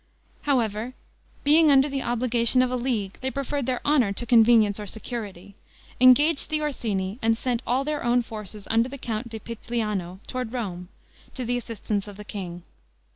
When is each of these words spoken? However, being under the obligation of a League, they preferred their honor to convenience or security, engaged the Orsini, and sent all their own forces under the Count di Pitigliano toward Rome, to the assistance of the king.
However, 0.41 0.95
being 1.43 1.69
under 1.69 1.87
the 1.87 2.01
obligation 2.01 2.63
of 2.63 2.71
a 2.71 2.75
League, 2.75 3.19
they 3.21 3.29
preferred 3.29 3.67
their 3.67 3.81
honor 3.85 4.11
to 4.11 4.25
convenience 4.25 4.79
or 4.79 4.87
security, 4.87 5.53
engaged 5.99 6.49
the 6.49 6.59
Orsini, 6.59 7.19
and 7.21 7.37
sent 7.37 7.61
all 7.67 7.83
their 7.83 8.03
own 8.03 8.23
forces 8.23 8.67
under 8.71 8.89
the 8.89 8.97
Count 8.97 9.29
di 9.29 9.37
Pitigliano 9.37 10.17
toward 10.25 10.53
Rome, 10.53 10.87
to 11.35 11.45
the 11.45 11.55
assistance 11.55 12.07
of 12.07 12.17
the 12.17 12.25
king. 12.25 12.63